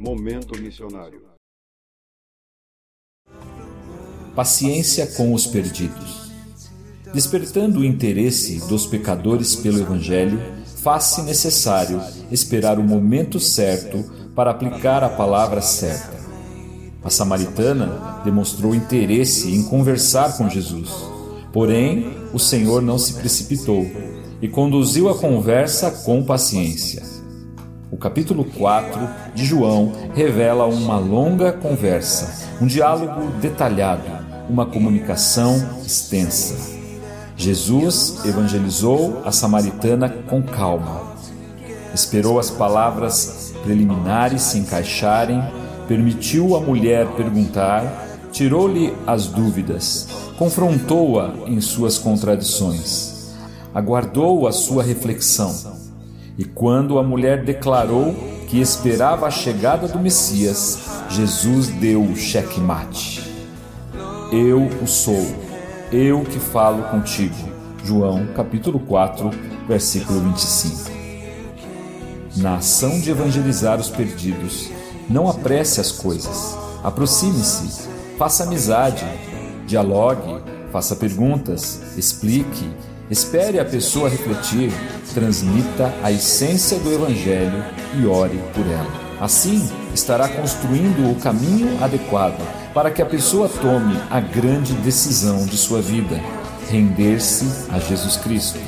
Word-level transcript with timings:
Momento 0.00 0.58
Missionário. 0.58 1.20
Paciência 4.34 5.06
com 5.08 5.34
os 5.34 5.46
perdidos. 5.46 6.32
Despertando 7.12 7.80
o 7.80 7.84
interesse 7.84 8.66
dos 8.66 8.86
pecadores 8.86 9.54
pelo 9.56 9.78
Evangelho, 9.78 10.40
faz-se 10.78 11.20
necessário 11.20 12.00
esperar 12.32 12.78
o 12.78 12.82
momento 12.82 13.38
certo 13.38 14.02
para 14.34 14.50
aplicar 14.50 15.04
a 15.04 15.10
palavra 15.10 15.60
certa. 15.60 16.18
A 17.04 17.10
samaritana 17.10 18.22
demonstrou 18.24 18.74
interesse 18.74 19.54
em 19.54 19.62
conversar 19.64 20.38
com 20.38 20.48
Jesus, 20.48 20.88
porém 21.52 22.06
o 22.32 22.38
Senhor 22.38 22.80
não 22.80 22.98
se 22.98 23.12
precipitou 23.12 23.86
e 24.40 24.48
conduziu 24.48 25.10
a 25.10 25.18
conversa 25.18 25.90
com 25.90 26.24
paciência. 26.24 27.19
O 27.92 27.96
capítulo 27.96 28.44
4 28.44 29.00
de 29.34 29.44
João 29.44 29.90
revela 30.14 30.64
uma 30.64 30.96
longa 30.96 31.52
conversa, 31.52 32.48
um 32.60 32.66
diálogo 32.66 33.32
detalhado, 33.40 34.04
uma 34.48 34.64
comunicação 34.64 35.56
extensa. 35.84 36.78
Jesus 37.36 38.24
evangelizou 38.24 39.20
a 39.24 39.32
samaritana 39.32 40.08
com 40.08 40.40
calma. 40.40 41.00
Esperou 41.92 42.38
as 42.38 42.48
palavras 42.48 43.52
preliminares 43.64 44.42
se 44.42 44.58
encaixarem, 44.58 45.42
permitiu 45.88 46.54
à 46.54 46.60
mulher 46.60 47.08
perguntar, 47.16 48.06
tirou-lhe 48.30 48.94
as 49.04 49.26
dúvidas, 49.26 50.06
confrontou-a 50.38 51.32
em 51.48 51.60
suas 51.60 51.98
contradições, 51.98 53.34
aguardou 53.74 54.46
a 54.46 54.52
sua 54.52 54.84
reflexão. 54.84 55.79
E 56.40 56.44
quando 56.46 56.98
a 56.98 57.02
mulher 57.02 57.44
declarou 57.44 58.14
que 58.48 58.62
esperava 58.62 59.26
a 59.26 59.30
chegada 59.30 59.86
do 59.86 59.98
Messias, 59.98 60.78
Jesus 61.10 61.66
deu 61.66 62.02
o 62.02 62.16
checkmate. 62.16 63.30
Eu 64.32 64.62
o 64.82 64.86
sou, 64.86 65.36
eu 65.92 66.22
que 66.22 66.38
falo 66.38 66.84
contigo. 66.84 67.36
João 67.84 68.28
capítulo 68.28 68.80
4, 68.80 69.30
versículo 69.68 70.18
25. 70.18 70.90
Na 72.38 72.54
ação 72.54 72.98
de 72.98 73.10
evangelizar 73.10 73.78
os 73.78 73.90
perdidos, 73.90 74.70
não 75.10 75.28
apresse 75.28 75.78
as 75.78 75.92
coisas. 75.92 76.56
Aproxime-se, 76.82 77.86
faça 78.16 78.44
amizade, 78.44 79.04
dialogue, 79.66 80.42
faça 80.72 80.96
perguntas, 80.96 81.82
explique, 81.98 82.66
espere 83.10 83.58
a 83.58 83.64
pessoa 83.64 84.08
refletir, 84.08 84.72
transmita 85.12 85.92
a 86.02 86.12
essência 86.12 86.78
do 86.78 86.92
Evangelho 86.92 87.64
e 88.00 88.06
ore 88.06 88.40
por 88.54 88.64
ela. 88.66 89.10
Assim, 89.20 89.68
estará 89.92 90.28
construindo 90.28 91.10
o 91.10 91.16
caminho 91.16 91.82
adequado 91.82 92.40
para 92.72 92.90
que 92.90 93.02
a 93.02 93.06
pessoa 93.06 93.48
tome 93.48 94.00
a 94.08 94.20
grande 94.20 94.72
decisão 94.74 95.44
de 95.44 95.56
sua 95.56 95.82
vida, 95.82 96.20
render-se 96.70 97.66
a 97.70 97.80
Jesus 97.80 98.16
Cristo. 98.16 98.60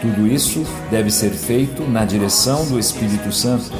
Tudo 0.00 0.26
isso 0.26 0.66
deve 0.90 1.10
ser 1.10 1.30
feito 1.30 1.82
na 1.82 2.04
direção 2.04 2.66
do 2.66 2.78
Espírito 2.78 3.30
Santo, 3.30 3.70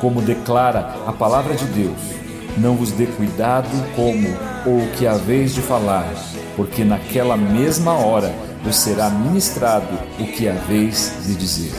como 0.00 0.20
declara 0.20 0.96
a 1.06 1.12
palavra 1.12 1.54
de 1.54 1.64
Deus. 1.66 2.27
Não 2.60 2.74
vos 2.74 2.90
dê 2.90 3.06
cuidado 3.06 3.68
como 3.94 4.28
ou 4.66 4.82
o 4.82 4.90
que 4.96 5.06
haveis 5.06 5.54
de 5.54 5.60
falar, 5.60 6.12
porque 6.56 6.82
naquela 6.82 7.36
mesma 7.36 7.92
hora 7.92 8.34
vos 8.64 8.76
será 8.76 9.08
ministrado 9.08 9.96
o 10.18 10.26
que 10.26 10.48
haveis 10.48 11.12
de 11.24 11.36
dizer. 11.36 11.72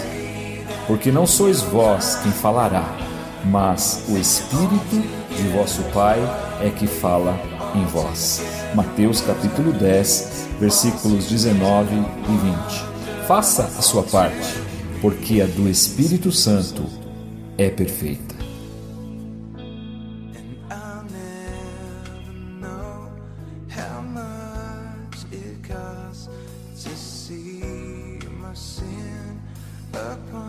Porque 0.88 1.12
não 1.12 1.28
sois 1.28 1.62
vós 1.62 2.20
quem 2.24 2.32
falará, 2.32 2.98
mas 3.46 4.06
o 4.08 4.18
Espírito 4.18 5.04
de 5.36 5.44
vosso 5.50 5.84
Pai 5.94 6.18
é 6.62 6.70
que 6.70 6.88
fala 6.88 7.38
em 7.76 7.86
vós. 7.86 8.42
Mateus 8.74 9.20
capítulo 9.20 9.74
10, 9.74 10.48
versículos 10.62 11.28
19 11.28 11.94
e 11.94 12.38
20. 13.18 13.28
Faça 13.28 13.64
a 13.64 13.82
sua 13.82 14.04
parte, 14.04 14.56
porque 15.02 15.42
a 15.42 15.46
do 15.46 15.70
Espírito 15.70 16.32
Santo 16.32 16.86
é 17.58 17.70
perfeita. 17.70 18.39
to 26.10 26.90
see 26.96 28.20
my 28.42 28.54
sin 28.56 29.40
upon 29.94 30.49